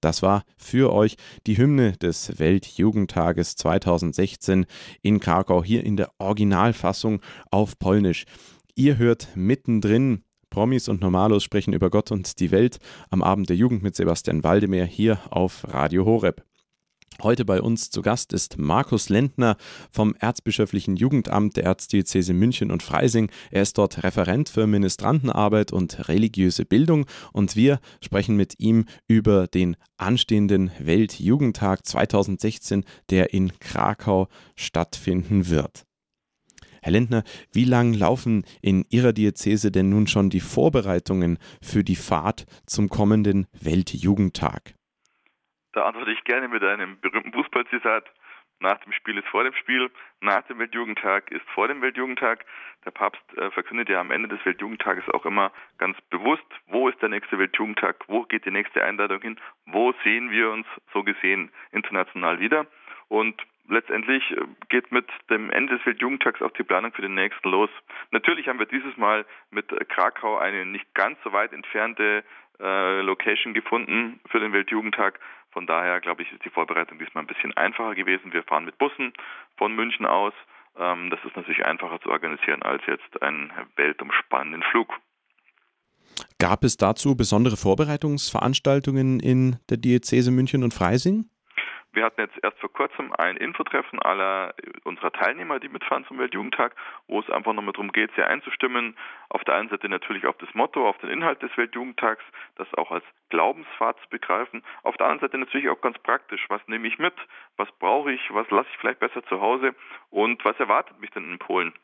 Das 0.02 0.20
war 0.20 0.42
für 0.58 0.92
euch 0.92 1.16
die 1.46 1.56
Hymne 1.56 1.92
des 1.92 2.40
Weltjugendtages 2.40 3.54
2016 3.54 4.66
in 5.00 5.20
Krakau, 5.20 5.62
hier 5.62 5.84
in 5.84 5.96
der 5.96 6.10
Originalfassung 6.18 7.22
auf 7.52 7.78
Polnisch. 7.78 8.24
Ihr 8.74 8.98
hört 8.98 9.28
mittendrin 9.36 10.24
Promis 10.50 10.88
und 10.88 11.00
Normalos 11.00 11.44
sprechen 11.44 11.72
über 11.72 11.88
Gott 11.88 12.10
und 12.10 12.40
die 12.40 12.50
Welt 12.50 12.78
am 13.10 13.22
Abend 13.22 13.48
der 13.48 13.56
Jugend 13.56 13.84
mit 13.84 13.94
Sebastian 13.94 14.42
Waldemar 14.42 14.86
hier 14.86 15.20
auf 15.30 15.64
Radio 15.68 16.04
Horeb. 16.04 16.42
Heute 17.22 17.44
bei 17.44 17.62
uns 17.62 17.90
zu 17.90 18.02
Gast 18.02 18.32
ist 18.32 18.58
Markus 18.58 19.08
Lendner 19.08 19.56
vom 19.92 20.16
Erzbischöflichen 20.18 20.96
Jugendamt 20.96 21.56
der 21.56 21.62
Erzdiözese 21.62 22.34
München 22.34 22.72
und 22.72 22.82
Freising. 22.82 23.30
Er 23.52 23.62
ist 23.62 23.78
dort 23.78 24.02
Referent 24.02 24.48
für 24.48 24.66
Ministrantenarbeit 24.66 25.72
und 25.72 26.08
religiöse 26.08 26.64
Bildung 26.64 27.06
und 27.32 27.54
wir 27.54 27.78
sprechen 28.00 28.34
mit 28.34 28.58
ihm 28.58 28.86
über 29.06 29.46
den 29.46 29.76
anstehenden 29.98 30.72
Weltjugendtag 30.80 31.86
2016, 31.86 32.84
der 33.08 33.32
in 33.32 33.56
Krakau 33.60 34.26
stattfinden 34.56 35.48
wird. 35.48 35.84
Herr 36.80 36.90
Lendner, 36.90 37.22
wie 37.52 37.66
lang 37.66 37.94
laufen 37.94 38.44
in 38.62 38.84
Ihrer 38.88 39.12
Diözese 39.12 39.70
denn 39.70 39.90
nun 39.90 40.08
schon 40.08 40.28
die 40.28 40.40
Vorbereitungen 40.40 41.38
für 41.60 41.84
die 41.84 41.94
Fahrt 41.94 42.46
zum 42.66 42.88
kommenden 42.88 43.46
Weltjugendtag? 43.60 44.74
Da 45.72 45.84
antworte 45.84 46.12
ich 46.12 46.24
gerne 46.24 46.48
mit 46.48 46.62
einem 46.62 47.00
berühmten 47.00 47.32
Fußballzitat. 47.32 48.10
Nach 48.60 48.78
dem 48.78 48.92
Spiel 48.92 49.18
ist 49.18 49.26
vor 49.26 49.42
dem 49.42 49.54
Spiel, 49.54 49.90
nach 50.20 50.42
dem 50.42 50.58
Weltjugendtag 50.58 51.32
ist 51.32 51.48
vor 51.50 51.66
dem 51.66 51.82
Weltjugendtag. 51.82 52.44
Der 52.84 52.92
Papst 52.92 53.22
äh, 53.36 53.50
verkündet 53.50 53.88
ja 53.88 54.00
am 54.00 54.10
Ende 54.10 54.28
des 54.28 54.44
Weltjugendtages 54.44 55.08
auch 55.08 55.26
immer 55.26 55.50
ganz 55.78 56.00
bewusst, 56.10 56.46
wo 56.68 56.88
ist 56.88 57.00
der 57.02 57.08
nächste 57.08 57.38
Weltjugendtag, 57.38 57.96
wo 58.06 58.22
geht 58.22 58.44
die 58.44 58.50
nächste 58.50 58.84
Einladung 58.84 59.20
hin, 59.20 59.40
wo 59.66 59.92
sehen 60.04 60.30
wir 60.30 60.50
uns 60.50 60.66
so 60.92 61.02
gesehen 61.02 61.50
international 61.72 62.38
wieder. 62.38 62.66
Und 63.08 63.42
letztendlich 63.68 64.30
äh, 64.30 64.44
geht 64.68 64.92
mit 64.92 65.08
dem 65.28 65.50
Ende 65.50 65.78
des 65.78 65.86
Weltjugendtags 65.86 66.42
auch 66.42 66.52
die 66.52 66.64
Planung 66.64 66.92
für 66.92 67.02
den 67.02 67.14
nächsten 67.14 67.48
los. 67.48 67.70
Natürlich 68.12 68.46
haben 68.46 68.60
wir 68.60 68.66
dieses 68.66 68.96
Mal 68.96 69.24
mit 69.50 69.68
Krakau 69.88 70.38
eine 70.38 70.66
nicht 70.66 70.94
ganz 70.94 71.18
so 71.24 71.32
weit 71.32 71.52
entfernte 71.52 72.22
äh, 72.60 73.00
Location 73.00 73.54
gefunden 73.54 74.20
für 74.30 74.38
den 74.38 74.52
Weltjugendtag. 74.52 75.18
Von 75.52 75.66
daher, 75.66 76.00
glaube 76.00 76.22
ich, 76.22 76.32
ist 76.32 76.44
die 76.44 76.50
Vorbereitung 76.50 76.98
diesmal 76.98 77.24
ein 77.24 77.26
bisschen 77.26 77.56
einfacher 77.56 77.94
gewesen. 77.94 78.32
Wir 78.32 78.42
fahren 78.42 78.64
mit 78.64 78.78
Bussen 78.78 79.12
von 79.56 79.74
München 79.74 80.06
aus. 80.06 80.32
Ähm, 80.78 81.10
das 81.10 81.20
ist 81.24 81.36
natürlich 81.36 81.64
einfacher 81.64 82.00
zu 82.00 82.10
organisieren 82.10 82.62
als 82.62 82.82
jetzt 82.86 83.22
einen 83.22 83.52
weltumspannenden 83.76 84.62
Flug. 84.70 84.98
Gab 86.38 86.64
es 86.64 86.76
dazu 86.76 87.16
besondere 87.16 87.56
Vorbereitungsveranstaltungen 87.56 89.20
in 89.20 89.58
der 89.70 89.76
Diözese 89.76 90.30
München 90.30 90.64
und 90.64 90.74
Freising? 90.74 91.26
Wir 91.94 92.04
hatten 92.04 92.22
jetzt 92.22 92.38
erst 92.42 92.58
vor 92.58 92.72
kurzem 92.72 93.12
ein 93.12 93.36
Infotreffen 93.36 94.00
aller 94.00 94.54
unserer 94.84 95.12
Teilnehmer, 95.12 95.60
die 95.60 95.68
mitfahren 95.68 96.06
zum 96.06 96.18
Weltjugendtag, 96.18 96.74
wo 97.06 97.20
es 97.20 97.28
einfach 97.28 97.52
nochmal 97.52 97.74
darum 97.74 97.92
geht, 97.92 98.10
sie 98.16 98.22
einzustimmen. 98.22 98.96
Auf 99.28 99.44
der 99.44 99.56
einen 99.56 99.68
Seite 99.68 99.90
natürlich 99.90 100.26
auf 100.26 100.36
das 100.38 100.52
Motto, 100.54 100.88
auf 100.88 100.96
den 100.98 101.10
Inhalt 101.10 101.42
des 101.42 101.54
Weltjugendtags, 101.56 102.24
das 102.56 102.72
auch 102.74 102.90
als 102.90 103.04
Glaubensfahrt 103.28 104.00
zu 104.00 104.08
begreifen. 104.08 104.62
Auf 104.82 104.96
der 104.96 105.06
anderen 105.06 105.28
Seite 105.28 105.38
natürlich 105.38 105.68
auch 105.68 105.82
ganz 105.82 105.98
praktisch. 105.98 106.46
Was 106.48 106.66
nehme 106.66 106.88
ich 106.88 106.98
mit? 106.98 107.14
Was 107.58 107.70
brauche 107.78 108.10
ich? 108.10 108.22
Was 108.30 108.50
lasse 108.50 108.68
ich 108.70 108.78
vielleicht 108.78 109.00
besser 109.00 109.22
zu 109.24 109.42
Hause? 109.42 109.74
Und 110.08 110.42
was 110.46 110.58
erwartet 110.58 110.98
mich 110.98 111.10
denn 111.10 111.30
in 111.30 111.38
Polen? 111.38 111.74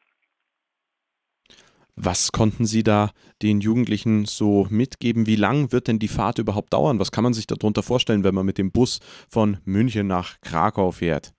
Was 2.00 2.30
konnten 2.30 2.64
Sie 2.64 2.84
da 2.84 3.10
den 3.42 3.60
Jugendlichen 3.60 4.24
so 4.24 4.68
mitgeben? 4.70 5.26
Wie 5.26 5.34
lang 5.34 5.72
wird 5.72 5.88
denn 5.88 5.98
die 5.98 6.06
Fahrt 6.06 6.38
überhaupt 6.38 6.72
dauern? 6.72 7.00
Was 7.00 7.10
kann 7.10 7.24
man 7.24 7.32
sich 7.32 7.48
darunter 7.48 7.82
vorstellen, 7.82 8.22
wenn 8.22 8.36
man 8.36 8.46
mit 8.46 8.56
dem 8.56 8.70
Bus 8.70 9.00
von 9.28 9.58
München 9.64 10.06
nach 10.06 10.40
Krakau 10.40 10.92
fährt? 10.92 11.32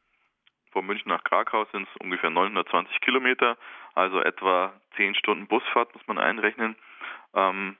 Von 0.74 0.86
München 0.86 1.08
nach 1.08 1.24
Krakau 1.24 1.66
sind 1.72 1.88
es 1.90 2.02
ungefähr 2.02 2.30
920 2.30 3.00
Kilometer, 3.00 3.58
also 3.96 4.20
etwa 4.20 4.74
10 4.98 5.16
Stunden 5.16 5.48
Busfahrt 5.48 5.94
muss 5.96 6.06
man 6.08 6.18
einrechnen. 6.18 6.76
Ähm, 7.34 7.78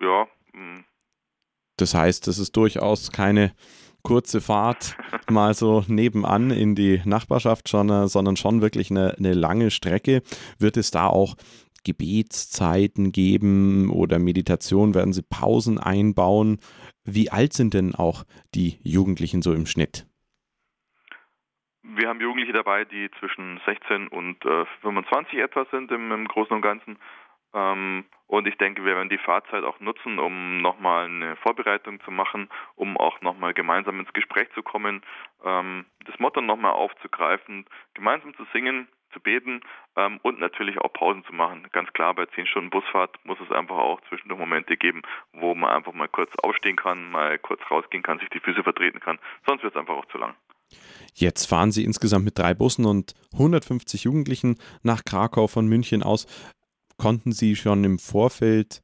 ja. 0.00 0.28
Mm. 0.52 0.84
Das 1.76 1.92
heißt, 1.92 2.28
es 2.28 2.38
ist 2.38 2.56
durchaus 2.56 3.10
keine 3.10 3.52
kurze 4.04 4.40
Fahrt 4.40 4.96
mal 5.28 5.54
so 5.54 5.82
nebenan 5.88 6.50
in 6.50 6.76
die 6.76 7.00
Nachbarschaft, 7.04 7.68
schon, 7.68 7.90
äh, 7.90 8.06
sondern 8.06 8.36
schon 8.36 8.62
wirklich 8.62 8.90
eine, 8.90 9.14
eine 9.18 9.32
lange 9.32 9.72
Strecke. 9.72 10.22
Wird 10.58 10.76
es 10.76 10.92
da 10.92 11.08
auch 11.08 11.34
Gebetszeiten 11.84 13.12
geben 13.12 13.90
oder 13.90 14.18
Meditation? 14.18 14.94
Werden 14.94 15.12
Sie 15.12 15.22
Pausen 15.22 15.78
einbauen? 15.78 16.58
Wie 17.04 17.30
alt 17.30 17.52
sind 17.52 17.74
denn 17.74 17.94
auch 17.94 18.24
die 18.54 18.78
Jugendlichen 18.82 19.42
so 19.42 19.52
im 19.52 19.66
Schnitt? 19.66 20.06
Wir 21.82 22.08
haben 22.08 22.20
Jugendliche 22.20 22.52
dabei, 22.52 22.84
die 22.84 23.10
zwischen 23.18 23.60
16 23.66 24.08
und 24.08 24.44
äh, 24.44 24.64
25 24.82 25.38
etwa 25.38 25.66
sind 25.70 25.90
im, 25.90 26.12
im 26.12 26.26
Großen 26.28 26.54
und 26.54 26.62
Ganzen. 26.62 26.98
Ähm, 27.52 28.04
und 28.34 28.48
ich 28.48 28.56
denke, 28.58 28.84
wir 28.84 28.96
werden 28.96 29.08
die 29.08 29.18
Fahrzeit 29.18 29.62
auch 29.62 29.78
nutzen, 29.78 30.18
um 30.18 30.60
nochmal 30.60 31.04
eine 31.04 31.36
Vorbereitung 31.36 32.00
zu 32.00 32.10
machen, 32.10 32.48
um 32.74 32.96
auch 32.96 33.20
nochmal 33.20 33.54
gemeinsam 33.54 34.00
ins 34.00 34.12
Gespräch 34.12 34.48
zu 34.54 34.62
kommen, 34.64 35.02
ähm, 35.44 35.84
das 36.04 36.18
Motto 36.18 36.40
nochmal 36.40 36.72
aufzugreifen, 36.72 37.64
gemeinsam 37.94 38.34
zu 38.34 38.44
singen, 38.52 38.88
zu 39.12 39.20
beten 39.20 39.60
ähm, 39.94 40.18
und 40.22 40.40
natürlich 40.40 40.78
auch 40.78 40.92
Pausen 40.92 41.24
zu 41.26 41.32
machen. 41.32 41.68
Ganz 41.70 41.92
klar, 41.92 42.12
bei 42.12 42.26
10 42.26 42.46
Stunden 42.46 42.70
Busfahrt 42.70 43.24
muss 43.24 43.38
es 43.38 43.52
einfach 43.52 43.76
auch 43.76 44.00
zwischendurch 44.08 44.40
Momente 44.40 44.76
geben, 44.76 45.02
wo 45.32 45.54
man 45.54 45.70
einfach 45.70 45.92
mal 45.92 46.08
kurz 46.08 46.32
aufstehen 46.42 46.74
kann, 46.74 47.12
mal 47.12 47.38
kurz 47.38 47.60
rausgehen 47.70 48.02
kann, 48.02 48.18
sich 48.18 48.30
die 48.30 48.40
Füße 48.40 48.64
vertreten 48.64 48.98
kann. 48.98 49.20
Sonst 49.46 49.62
wird 49.62 49.76
es 49.76 49.80
einfach 49.80 49.94
auch 49.94 50.06
zu 50.06 50.18
lang. 50.18 50.34
Jetzt 51.14 51.46
fahren 51.46 51.70
Sie 51.70 51.84
insgesamt 51.84 52.24
mit 52.24 52.36
drei 52.36 52.52
Bussen 52.52 52.84
und 52.84 53.14
150 53.34 54.02
Jugendlichen 54.02 54.58
nach 54.82 55.04
Krakau 55.04 55.46
von 55.46 55.68
München 55.68 56.02
aus. 56.02 56.26
Konnten 56.96 57.32
Sie 57.32 57.56
schon 57.56 57.84
im 57.84 57.98
Vorfeld 57.98 58.82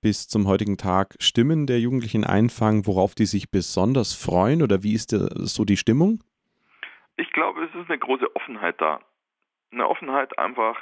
bis 0.00 0.26
zum 0.26 0.48
heutigen 0.48 0.76
Tag 0.78 1.14
Stimmen 1.20 1.66
der 1.66 1.78
Jugendlichen 1.78 2.24
einfangen, 2.24 2.86
worauf 2.86 3.14
die 3.14 3.26
sich 3.26 3.50
besonders 3.50 4.14
freuen 4.14 4.62
oder 4.62 4.82
wie 4.82 4.94
ist 4.94 5.10
so 5.10 5.64
die 5.64 5.76
Stimmung? 5.76 6.22
Ich 7.16 7.30
glaube, 7.32 7.64
es 7.64 7.74
ist 7.74 7.88
eine 7.88 7.98
große 7.98 8.34
Offenheit 8.34 8.80
da. 8.80 9.00
Eine 9.70 9.88
Offenheit, 9.88 10.38
einfach 10.38 10.76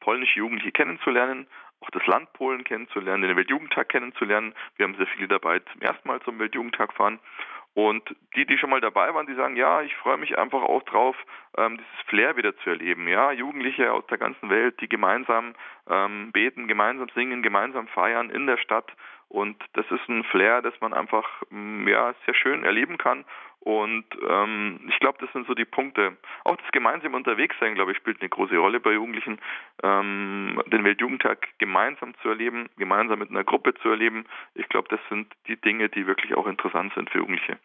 polnische 0.00 0.38
Jugendliche 0.38 0.72
kennenzulernen, 0.72 1.46
auch 1.80 1.90
das 1.90 2.06
Land 2.06 2.32
Polen 2.34 2.64
kennenzulernen, 2.64 3.22
den 3.22 3.36
Weltjugendtag 3.36 3.88
kennenzulernen. 3.88 4.54
Wir 4.76 4.86
haben 4.86 4.96
sehr 4.96 5.06
viele 5.08 5.28
dabei, 5.28 5.58
zum 5.58 5.80
ersten 5.82 6.06
Mal 6.06 6.20
zum 6.22 6.38
Weltjugendtag 6.38 6.92
fahren 6.92 7.18
und 7.74 8.14
die, 8.36 8.44
die 8.44 8.58
schon 8.58 8.70
mal 8.70 8.80
dabei 8.80 9.14
waren, 9.14 9.26
die 9.26 9.34
sagen, 9.34 9.56
ja, 9.56 9.80
ich 9.80 9.94
freue 9.96 10.18
mich 10.18 10.36
einfach 10.36 10.62
auch 10.62 10.82
drauf, 10.82 11.16
ähm, 11.56 11.78
dieses 11.78 12.06
Flair 12.06 12.36
wieder 12.36 12.54
zu 12.58 12.70
erleben. 12.70 13.08
Ja, 13.08 13.32
Jugendliche 13.32 13.92
aus 13.92 14.06
der 14.08 14.18
ganzen 14.18 14.50
Welt, 14.50 14.80
die 14.80 14.88
gemeinsam 14.88 15.54
ähm, 15.88 16.32
beten, 16.32 16.68
gemeinsam 16.68 17.08
singen, 17.14 17.42
gemeinsam 17.42 17.88
feiern 17.88 18.28
in 18.28 18.46
der 18.46 18.58
Stadt. 18.58 18.92
Und 19.28 19.56
das 19.72 19.86
ist 19.90 20.06
ein 20.10 20.24
Flair, 20.24 20.60
das 20.60 20.74
man 20.82 20.92
einfach 20.92 21.26
mm, 21.48 21.88
ja, 21.88 22.14
sehr 22.26 22.34
schön 22.34 22.64
erleben 22.64 22.98
kann. 22.98 23.24
Und 23.64 24.04
ähm, 24.28 24.80
ich 24.88 24.98
glaube, 24.98 25.18
das 25.20 25.32
sind 25.32 25.46
so 25.46 25.54
die 25.54 25.64
Punkte. 25.64 26.16
Auch 26.44 26.56
das 26.56 26.70
gemeinsame 26.72 27.16
Unterwegssein, 27.16 27.76
glaube 27.76 27.92
ich, 27.92 27.98
spielt 27.98 28.20
eine 28.20 28.28
große 28.28 28.56
Rolle 28.56 28.80
bei 28.80 28.92
Jugendlichen. 28.92 29.38
Ähm, 29.84 30.60
den 30.66 30.82
Weltjugendtag 30.82 31.46
gemeinsam 31.58 32.14
zu 32.22 32.30
erleben, 32.30 32.68
gemeinsam 32.76 33.20
mit 33.20 33.30
einer 33.30 33.44
Gruppe 33.44 33.74
zu 33.74 33.88
erleben. 33.88 34.24
Ich 34.54 34.68
glaube, 34.68 34.88
das 34.88 34.98
sind 35.08 35.32
die 35.46 35.60
Dinge, 35.60 35.88
die 35.88 36.08
wirklich 36.08 36.34
auch 36.34 36.48
interessant 36.48 36.92
sind 36.94 37.08
für 37.10 37.18
Jugendliche. 37.18 37.56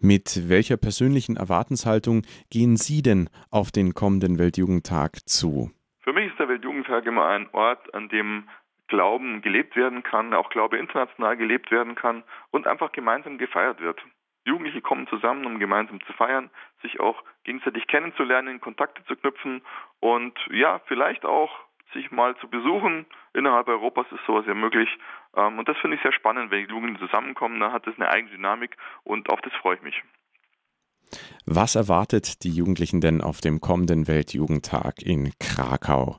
Mit 0.00 0.48
welcher 0.48 0.78
persönlichen 0.78 1.36
Erwartenshaltung 1.36 2.22
gehen 2.50 2.76
Sie 2.76 3.02
denn 3.02 3.28
auf 3.50 3.70
den 3.70 3.92
kommenden 3.92 4.38
Weltjugendtag 4.38 5.28
zu? 5.28 5.70
Für 6.00 6.14
mich 6.14 6.30
ist 6.30 6.38
der 6.38 6.48
Weltjugendtag 6.48 7.04
immer 7.04 7.26
ein 7.26 7.48
Ort, 7.52 7.94
an 7.94 8.08
dem 8.08 8.48
Glauben 8.88 9.42
gelebt 9.42 9.76
werden 9.76 10.02
kann, 10.02 10.32
auch 10.32 10.48
Glaube 10.50 10.78
international 10.78 11.36
gelebt 11.36 11.70
werden 11.70 11.94
kann 11.94 12.22
und 12.50 12.66
einfach 12.66 12.92
gemeinsam 12.92 13.38
gefeiert 13.38 13.80
wird. 13.80 14.00
Jugendliche 14.44 14.82
kommen 14.82 15.06
zusammen, 15.08 15.46
um 15.46 15.58
gemeinsam 15.58 16.00
zu 16.04 16.12
feiern, 16.12 16.50
sich 16.82 17.00
auch 17.00 17.22
gegenseitig 17.44 17.86
kennenzulernen, 17.86 18.60
Kontakte 18.60 19.04
zu 19.06 19.16
knüpfen 19.16 19.62
und 20.00 20.38
ja, 20.50 20.80
vielleicht 20.86 21.24
auch 21.24 21.50
sich 21.94 22.10
mal 22.10 22.36
zu 22.36 22.48
besuchen. 22.48 23.06
Innerhalb 23.32 23.68
Europas 23.68 24.06
ist 24.10 24.24
sowas 24.26 24.44
ja 24.46 24.54
möglich. 24.54 24.88
Ähm, 25.34 25.58
und 25.58 25.68
das 25.68 25.76
finde 25.78 25.96
ich 25.96 26.02
sehr 26.02 26.12
spannend, 26.12 26.50
wenn 26.50 26.66
die 26.66 26.70
Jugendlichen 26.70 27.06
zusammenkommen, 27.06 27.60
dann 27.60 27.72
hat 27.72 27.86
das 27.86 27.94
eine 27.96 28.08
eigene 28.08 28.32
Dynamik 28.32 28.76
und 29.02 29.30
auf 29.30 29.40
das 29.40 29.52
freue 29.54 29.76
ich 29.76 29.82
mich. 29.82 30.02
Was 31.46 31.74
erwartet 31.74 32.42
die 32.44 32.50
Jugendlichen 32.50 33.00
denn 33.00 33.20
auf 33.20 33.40
dem 33.40 33.60
kommenden 33.60 34.08
Weltjugendtag 34.08 35.02
in 35.02 35.32
Krakau? 35.38 36.18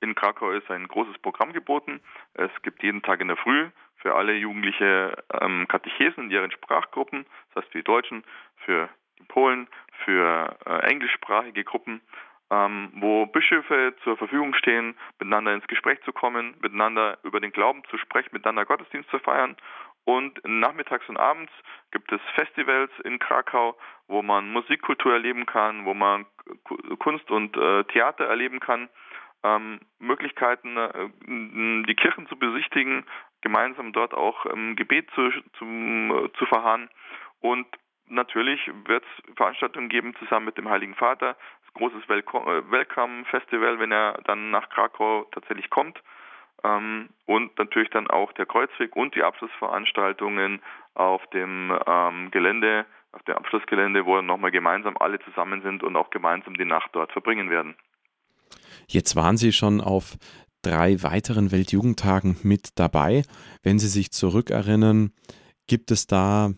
In 0.00 0.14
Krakau 0.14 0.50
ist 0.50 0.70
ein 0.70 0.88
großes 0.88 1.18
Programm 1.18 1.52
geboten. 1.52 2.00
Es 2.34 2.50
gibt 2.62 2.82
jeden 2.82 3.02
Tag 3.02 3.20
in 3.20 3.28
der 3.28 3.36
Früh 3.36 3.70
für 4.02 4.14
alle 4.14 4.34
Jugendliche 4.34 5.16
ähm, 5.40 5.66
Katechesen 5.68 6.24
in 6.24 6.30
ihren 6.30 6.50
Sprachgruppen, 6.50 7.24
das 7.54 7.62
heißt 7.62 7.72
für 7.72 7.78
die 7.78 7.84
Deutschen, 7.84 8.24
für 8.56 8.88
die 9.18 9.24
Polen, 9.24 9.68
für 10.04 10.56
äh, 10.66 10.90
englischsprachige 10.90 11.64
Gruppen, 11.64 12.02
ähm, 12.50 12.90
wo 12.96 13.26
Bischöfe 13.26 13.94
zur 14.02 14.16
Verfügung 14.16 14.54
stehen, 14.54 14.96
miteinander 15.18 15.54
ins 15.54 15.66
Gespräch 15.68 16.02
zu 16.02 16.12
kommen, 16.12 16.56
miteinander 16.60 17.18
über 17.22 17.40
den 17.40 17.52
Glauben 17.52 17.82
zu 17.90 17.96
sprechen, 17.96 18.30
miteinander 18.32 18.66
Gottesdienst 18.66 19.08
zu 19.10 19.20
feiern. 19.20 19.56
Und 20.04 20.40
nachmittags 20.44 21.08
und 21.08 21.16
abends 21.16 21.52
gibt 21.92 22.10
es 22.10 22.20
Festivals 22.34 22.90
in 23.04 23.20
Krakau, 23.20 23.78
wo 24.08 24.20
man 24.20 24.50
Musikkultur 24.50 25.12
erleben 25.12 25.46
kann, 25.46 25.84
wo 25.84 25.94
man 25.94 26.26
Kunst 26.98 27.30
und 27.30 27.56
äh, 27.56 27.84
Theater 27.84 28.24
erleben 28.24 28.58
kann 28.58 28.88
ähm, 29.44 29.80
Möglichkeiten, 29.98 30.76
äh, 30.76 31.08
die 31.86 31.94
Kirchen 31.94 32.26
zu 32.28 32.36
besichtigen, 32.36 33.04
gemeinsam 33.42 33.92
dort 33.92 34.14
auch 34.14 34.46
ähm, 34.46 34.76
Gebet 34.76 35.10
zu, 35.14 35.30
zum, 35.58 36.10
äh, 36.10 36.32
zu 36.38 36.46
verharren. 36.46 36.88
Und 37.40 37.66
natürlich 38.06 38.60
wird 38.86 39.04
es 39.04 39.36
Veranstaltungen 39.36 39.88
geben 39.88 40.14
zusammen 40.18 40.46
mit 40.46 40.56
dem 40.56 40.68
Heiligen 40.68 40.94
Vater, 40.94 41.36
das 41.64 41.74
großes 41.74 42.04
äh, 42.08 42.70
Welcome 42.70 43.24
Festival, 43.26 43.78
wenn 43.78 43.92
er 43.92 44.20
dann 44.24 44.50
nach 44.50 44.68
Krakau 44.70 45.26
tatsächlich 45.32 45.70
kommt. 45.70 46.02
Ähm, 46.64 47.08
und 47.26 47.58
natürlich 47.58 47.90
dann 47.90 48.08
auch 48.08 48.32
der 48.32 48.46
Kreuzweg 48.46 48.94
und 48.96 49.14
die 49.14 49.22
Abschlussveranstaltungen 49.22 50.62
auf 50.94 51.26
dem 51.30 51.76
ähm, 51.86 52.30
Gelände, 52.30 52.86
auf 53.12 53.22
dem 53.24 53.36
Abschlussgelände, 53.36 54.06
wo 54.06 54.20
nochmal 54.22 54.50
gemeinsam 54.50 54.96
alle 54.96 55.18
zusammen 55.20 55.62
sind 55.62 55.82
und 55.82 55.96
auch 55.96 56.10
gemeinsam 56.10 56.56
die 56.56 56.64
Nacht 56.64 56.90
dort 56.92 57.12
verbringen 57.12 57.50
werden. 57.50 57.74
Jetzt 58.86 59.16
waren 59.16 59.36
Sie 59.36 59.52
schon 59.52 59.80
auf 59.80 60.16
drei 60.62 61.02
weiteren 61.02 61.50
Weltjugendtagen 61.50 62.36
mit 62.42 62.70
dabei. 62.76 63.22
Wenn 63.62 63.78
Sie 63.78 63.88
sich 63.88 64.12
zurückerinnern, 64.12 65.12
gibt 65.66 65.90
es 65.90 66.06
da 66.06 66.52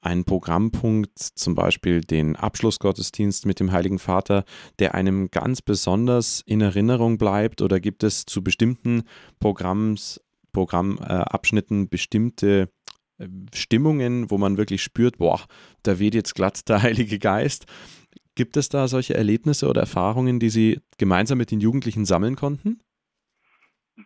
einen 0.00 0.24
Programmpunkt, 0.24 1.18
zum 1.18 1.54
Beispiel 1.54 2.00
den 2.00 2.36
Abschlussgottesdienst 2.36 3.44
mit 3.46 3.60
dem 3.60 3.70
Heiligen 3.72 3.98
Vater, 3.98 4.44
der 4.78 4.94
einem 4.94 5.30
ganz 5.30 5.60
besonders 5.60 6.42
in 6.46 6.60
Erinnerung 6.60 7.18
bleibt? 7.18 7.60
Oder 7.60 7.80
gibt 7.80 8.02
es 8.02 8.24
zu 8.24 8.42
bestimmten 8.42 9.02
Programms, 9.38 10.20
Programmabschnitten 10.52 11.88
bestimmte 11.88 12.70
äh, 13.18 13.28
Stimmungen, 13.54 14.30
wo 14.30 14.38
man 14.38 14.56
wirklich 14.56 14.82
spürt, 14.82 15.18
boah, 15.18 15.40
da 15.82 15.98
weht 15.98 16.14
jetzt 16.14 16.34
glatt 16.34 16.68
der 16.68 16.82
Heilige 16.82 17.18
Geist? 17.18 17.66
Gibt 18.34 18.56
es 18.56 18.70
da 18.70 18.88
solche 18.88 19.14
Erlebnisse 19.14 19.68
oder 19.68 19.82
Erfahrungen, 19.82 20.40
die 20.40 20.50
Sie 20.50 20.80
gemeinsam 20.96 21.36
mit 21.36 21.50
den 21.50 21.60
Jugendlichen 21.60 22.06
sammeln 22.06 22.36
konnten? 22.36 22.80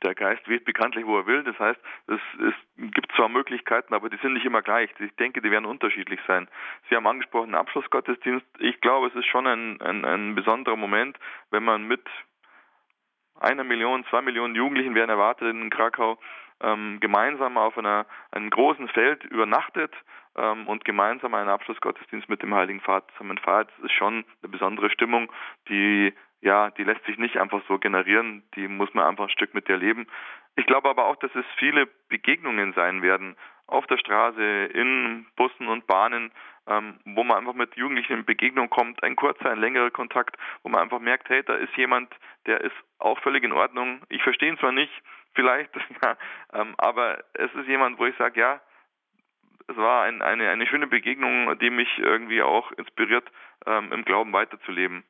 Der 0.04 0.14
Geist 0.14 0.46
weht 0.49 0.66
bekanntlich, 0.66 1.06
wo 1.06 1.18
er 1.18 1.26
will. 1.26 1.42
Das 1.44 1.58
heißt, 1.58 1.80
es, 2.08 2.20
es, 2.40 2.90
gibt 2.92 3.11
zwar 3.16 3.30
Möglichkeiten, 3.30 3.94
aber 3.94 4.11
die 4.11 4.18
sind 4.18 4.34
nicht 4.34 4.44
immer 4.44 4.61
gleich. 4.61 4.90
Ich 4.99 5.16
denke, 5.16 5.40
die 5.40 5.50
werden 5.50 5.64
unterschiedlich 5.64 6.20
sein. 6.26 6.46
Sie 6.88 6.96
haben 6.96 7.06
angesprochen, 7.06 7.54
Abschlussgottesdienst. 7.54 8.46
Ich 8.58 8.80
glaube, 8.82 9.06
es 9.06 9.14
ist 9.14 9.26
schon 9.26 9.46
ein, 9.46 9.80
ein, 9.80 10.04
ein 10.04 10.34
besonderer 10.34 10.76
Moment, 10.76 11.18
wenn 11.50 11.64
man 11.64 11.88
mit 11.88 12.02
einer 13.40 13.64
Million, 13.64 14.04
zwei 14.11 14.20
Millionen 14.20 14.54
Jugendlichen 14.54 14.94
werden 14.94 15.11
erwartet 15.11 15.49
in 15.49 15.70
Krakau, 15.70 16.18
ähm, 16.61 16.99
gemeinsam 17.00 17.56
auf 17.56 17.76
einer, 17.78 18.06
einem 18.30 18.50
großen 18.50 18.88
Feld 18.88 19.25
übernachtet 19.25 19.92
ähm, 20.37 20.66
und 20.66 20.84
gemeinsam 20.84 21.34
einen 21.34 21.49
Abschlussgottesdienst 21.49 22.28
mit 22.28 22.42
dem 22.42 22.54
Heiligen 22.54 22.80
Vater 22.80 23.06
zusammen 23.14 23.38
feiert. 23.38 23.70
Das 23.76 23.87
ist 23.87 23.92
schon 23.92 24.25
eine 24.42 24.50
besondere 24.50 24.90
Stimmung, 24.90 25.32
die 25.68 26.12
ja, 26.44 26.70
die 26.70 26.84
lässt 26.84 27.04
sich 27.06 27.16
nicht 27.16 27.38
einfach 27.38 27.62
so 27.68 27.78
generieren, 27.78 28.42
die 28.54 28.68
muss 28.68 28.92
man 28.92 29.06
einfach 29.06 29.24
ein 29.24 29.30
Stück 29.30 29.54
mit 29.54 29.68
erleben. 29.68 30.06
Ich 30.56 30.66
glaube 30.66 30.90
aber 30.90 31.06
auch, 31.06 31.16
dass 31.16 31.34
es 31.34 31.46
viele 31.58 31.86
Begegnungen 32.08 32.74
sein 32.74 33.00
werden 33.00 33.34
auf 33.66 33.86
der 33.86 33.96
Straße, 33.96 34.66
in 34.66 35.26
Bussen 35.36 35.68
und 35.68 35.86
Bahnen, 35.86 36.32
ähm, 36.66 37.00
wo 37.06 37.24
man 37.24 37.38
einfach 37.38 37.54
mit 37.54 37.74
Jugendlichen 37.76 38.18
in 38.18 38.24
Begegnung 38.26 38.68
kommt, 38.68 39.02
ein 39.02 39.16
kurzer, 39.16 39.50
ein 39.50 39.58
längerer 39.58 39.90
Kontakt, 39.90 40.36
wo 40.62 40.68
man 40.68 40.82
einfach 40.82 41.00
merkt, 41.00 41.30
hey, 41.30 41.42
da 41.42 41.54
ist 41.54 41.74
jemand, 41.76 42.14
der 42.46 42.60
ist 42.60 42.76
auch 42.98 43.18
völlig 43.20 43.42
in 43.42 43.52
Ordnung. 43.52 44.02
Ich 44.10 44.22
verstehe 44.22 44.50
ihn 44.50 44.58
zwar 44.58 44.72
nicht, 44.72 44.92
vielleicht, 45.34 45.70
ähm, 46.52 46.74
aber 46.76 47.24
es 47.32 47.52
ist 47.54 47.68
jemand, 47.68 47.98
wo 47.98 48.04
ich 48.04 48.16
sage, 48.16 48.38
ja, 48.38 48.60
es 49.66 49.76
war 49.78 50.02
ein, 50.02 50.20
eine, 50.20 50.50
eine 50.50 50.66
schöne 50.66 50.86
Begegnung, 50.86 51.58
die 51.58 51.70
mich 51.70 51.88
irgendwie 51.98 52.42
auch 52.42 52.70
inspiriert, 52.72 53.24
ähm, 53.64 53.92
im 53.92 54.04
Glauben 54.04 54.34
weiterzuleben. 54.34 55.04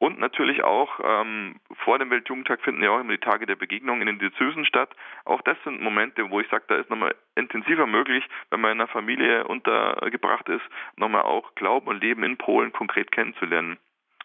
Und 0.00 0.18
natürlich 0.18 0.64
auch 0.64 1.00
ähm, 1.02 1.60
vor 1.84 1.98
dem 1.98 2.10
Weltjugendtag 2.10 2.60
finden 2.62 2.82
ja 2.82 2.90
auch 2.90 3.00
immer 3.00 3.12
die 3.12 3.18
Tage 3.18 3.46
der 3.46 3.54
Begegnung 3.54 4.00
in 4.00 4.06
den 4.06 4.18
Diözesen 4.18 4.66
statt. 4.66 4.90
Auch 5.24 5.40
das 5.42 5.56
sind 5.64 5.80
Momente, 5.80 6.28
wo 6.30 6.40
ich 6.40 6.48
sage, 6.48 6.64
da 6.66 6.76
ist 6.76 6.90
nochmal 6.90 7.14
intensiver 7.36 7.86
möglich, 7.86 8.24
wenn 8.50 8.60
man 8.60 8.72
in 8.72 8.80
einer 8.80 8.88
Familie 8.88 9.46
untergebracht 9.46 10.48
ist, 10.48 10.64
nochmal 10.96 11.22
auch 11.22 11.54
Glauben 11.54 11.86
und 11.86 12.02
Leben 12.02 12.24
in 12.24 12.36
Polen 12.36 12.72
konkret 12.72 13.12
kennenzulernen. 13.12 13.78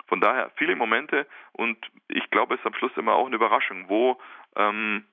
Von 0.07 0.21
daher 0.21 0.49
viele 0.55 0.75
Momente 0.75 1.27
und 1.53 1.77
ich 2.07 2.29
glaube, 2.31 2.55
es 2.55 2.59
ist 2.59 2.65
am 2.65 2.73
Schluss 2.73 2.97
immer 2.97 3.13
auch 3.13 3.27
eine 3.27 3.35
Überraschung, 3.35 3.87
wo 3.89 4.19
ähm, 4.55 5.05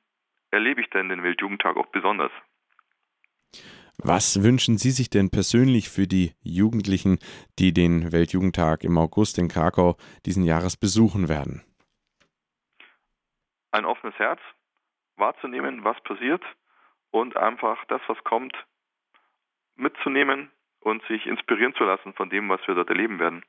erlebe 0.50 0.80
ich 0.80 0.88
denn 0.88 1.10
den 1.10 1.22
Weltjugendtag 1.22 1.76
auch 1.76 1.86
besonders. 1.86 2.32
Was 3.98 4.42
wünschen 4.42 4.76
Sie 4.76 4.90
sich 4.90 5.08
denn 5.08 5.30
persönlich 5.30 5.88
für 5.88 6.06
die 6.06 6.32
Jugendlichen, 6.42 7.18
die 7.58 7.72
den 7.72 8.12
Weltjugendtag 8.12 8.84
im 8.84 8.98
August 8.98 9.38
in 9.38 9.48
Krakau 9.48 9.96
diesen 10.26 10.44
Jahres 10.44 10.76
besuchen 10.76 11.28
werden? 11.28 11.64
Ein 13.72 13.86
offenes 13.86 14.18
Herz, 14.18 14.40
wahrzunehmen, 15.16 15.82
was 15.82 16.00
passiert 16.02 16.42
und 17.10 17.36
einfach 17.36 17.84
das, 17.86 18.02
was 18.06 18.22
kommt, 18.24 18.54
mitzunehmen 19.76 20.50
und 20.80 21.02
sich 21.08 21.26
inspirieren 21.26 21.74
zu 21.74 21.84
lassen 21.84 22.12
von 22.14 22.28
dem, 22.30 22.48
was 22.48 22.60
wir 22.66 22.74
dort 22.74 22.90
erleben 22.90 23.18
werden. 23.18 23.44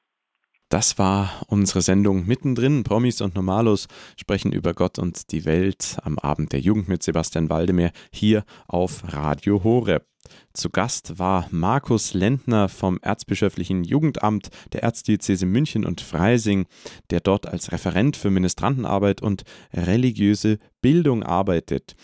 Das 0.70 0.98
war 0.98 1.46
unsere 1.48 1.82
Sendung 1.82 2.26
mittendrin. 2.26 2.84
Promis 2.84 3.22
und 3.22 3.36
Normalos 3.36 3.88
sprechen 4.18 4.52
über 4.52 4.74
Gott 4.74 5.00
und 5.00 5.32
die 5.32 5.46
Welt 5.46 5.98
am 6.04 6.20
Abend 6.20 6.52
der 6.52 6.60
Jugend 6.60 6.90
mit 6.90 7.04
Sebastian 7.04 7.50
Waldemar 7.50 7.92
hier 8.12 8.44
auf 8.68 9.02
Radio 9.14 9.64
Horeb. 9.64 10.06
Zu 10.52 10.70
Gast 10.70 11.20
war 11.20 11.48
Markus 11.52 12.14
Lendner 12.14 12.68
vom 12.68 13.00
Erzbischöflichen 13.02 13.86
Jugendamt 13.86 14.50
der 14.74 14.84
Erzdiözese 14.84 15.46
München 15.46 15.86
und 15.86 16.02
Freising, 16.02 16.66
der 17.12 17.22
dort 17.22 17.48
als 17.48 17.72
Referent 17.72 18.18
für 18.18 18.30
Ministrantenarbeit 18.30 19.22
und 19.22 19.44
religiöse 19.74 20.60
Bildung 20.82 21.24
arbeitet. 21.24 21.96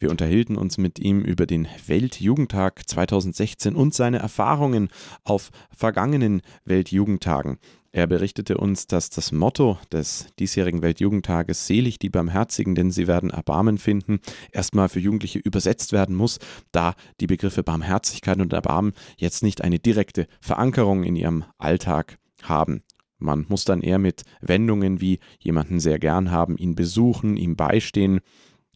Wir 0.00 0.10
unterhielten 0.10 0.56
uns 0.56 0.76
mit 0.78 0.98
ihm 0.98 1.20
über 1.22 1.46
den 1.46 1.68
Weltjugendtag 1.86 2.88
2016 2.88 3.76
und 3.76 3.94
seine 3.94 4.18
Erfahrungen 4.18 4.88
auf 5.22 5.50
vergangenen 5.70 6.42
Weltjugendtagen. 6.64 7.58
Er 7.98 8.06
berichtete 8.06 8.58
uns, 8.58 8.86
dass 8.86 9.10
das 9.10 9.32
Motto 9.32 9.76
des 9.90 10.28
diesjährigen 10.38 10.82
Weltjugendtages 10.82 11.66
Selig 11.66 11.98
die 11.98 12.10
Barmherzigen, 12.10 12.76
denn 12.76 12.92
sie 12.92 13.08
werden 13.08 13.30
Erbarmen 13.30 13.76
finden, 13.76 14.20
erstmal 14.52 14.88
für 14.88 15.00
Jugendliche 15.00 15.40
übersetzt 15.40 15.92
werden 15.92 16.14
muss, 16.14 16.38
da 16.70 16.94
die 17.18 17.26
Begriffe 17.26 17.64
Barmherzigkeit 17.64 18.40
und 18.40 18.52
Erbarmen 18.52 18.92
jetzt 19.16 19.42
nicht 19.42 19.62
eine 19.62 19.80
direkte 19.80 20.28
Verankerung 20.40 21.02
in 21.02 21.16
ihrem 21.16 21.44
Alltag 21.58 22.18
haben. 22.40 22.84
Man 23.18 23.46
muss 23.48 23.64
dann 23.64 23.82
eher 23.82 23.98
mit 23.98 24.22
Wendungen 24.40 25.00
wie 25.00 25.18
jemanden 25.40 25.80
sehr 25.80 25.98
gern 25.98 26.30
haben, 26.30 26.56
ihn 26.56 26.76
besuchen, 26.76 27.36
ihm 27.36 27.56
beistehen, 27.56 28.20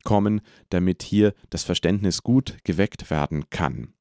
kommen, 0.03 0.41
damit 0.71 1.05
hier 1.05 1.33
das 1.49 1.63
Verständnis 1.63 2.25
gut 2.25 2.57
geweckt 2.65 3.09
werden 3.09 3.45
kann. 3.51 3.95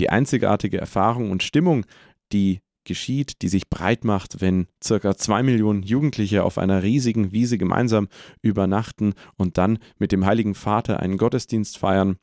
Die 0.00 0.10
einzigartige 0.10 0.76
Erfahrung 0.76 1.30
und 1.30 1.42
Stimmung, 1.42 1.86
die 2.30 2.60
geschieht, 2.84 3.42
die 3.42 3.48
sich 3.48 3.68
breit 3.68 4.04
macht, 4.04 4.40
wenn 4.40 4.66
circa 4.82 5.16
zwei 5.16 5.42
Millionen 5.42 5.82
Jugendliche 5.82 6.44
auf 6.44 6.58
einer 6.58 6.82
riesigen 6.82 7.32
Wiese 7.32 7.58
gemeinsam 7.58 8.08
übernachten 8.42 9.14
und 9.36 9.58
dann 9.58 9.78
mit 9.98 10.12
dem 10.12 10.24
Heiligen 10.24 10.54
Vater 10.54 11.00
einen 11.00 11.18
Gottesdienst 11.18 11.78
feiern, 11.78 12.16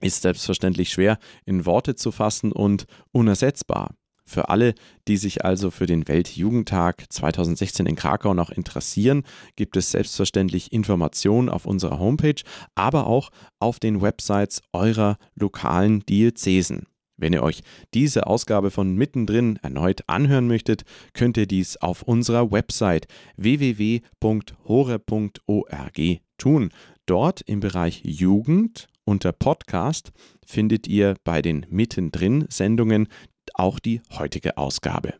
ist 0.00 0.22
selbstverständlich 0.22 0.90
schwer 0.90 1.18
in 1.44 1.66
Worte 1.66 1.94
zu 1.94 2.12
fassen 2.12 2.52
und 2.52 2.86
unersetzbar. 3.12 3.94
Für 4.26 4.48
alle, 4.48 4.74
die 5.06 5.18
sich 5.18 5.44
also 5.44 5.70
für 5.70 5.86
den 5.86 6.08
Weltjugendtag 6.08 7.04
2016 7.10 7.84
in 7.84 7.94
Krakau 7.94 8.32
noch 8.32 8.50
interessieren, 8.50 9.22
gibt 9.54 9.76
es 9.76 9.90
selbstverständlich 9.90 10.72
Informationen 10.72 11.50
auf 11.50 11.66
unserer 11.66 11.98
Homepage, 11.98 12.40
aber 12.74 13.06
auch 13.06 13.30
auf 13.60 13.78
den 13.78 14.00
Websites 14.00 14.62
eurer 14.72 15.18
lokalen 15.34 16.00
Diözesen. 16.06 16.86
Wenn 17.16 17.32
ihr 17.32 17.42
euch 17.42 17.62
diese 17.94 18.26
Ausgabe 18.26 18.70
von 18.70 18.94
Mittendrin 18.96 19.58
erneut 19.62 20.02
anhören 20.08 20.48
möchtet, 20.48 20.84
könnt 21.12 21.36
ihr 21.36 21.46
dies 21.46 21.76
auf 21.76 22.02
unserer 22.02 22.50
Website 22.50 23.06
www.hore.org 23.36 24.00
tun. 26.38 26.70
Dort 27.06 27.42
im 27.42 27.60
Bereich 27.60 28.02
Jugend 28.04 28.88
unter 29.04 29.32
Podcast 29.32 30.12
findet 30.44 30.88
ihr 30.88 31.14
bei 31.22 31.42
den 31.42 31.66
Mittendrin 31.70 32.46
Sendungen 32.48 33.08
auch 33.52 33.78
die 33.78 34.00
heutige 34.10 34.56
Ausgabe. 34.56 35.12